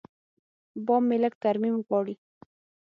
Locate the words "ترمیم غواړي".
1.43-2.15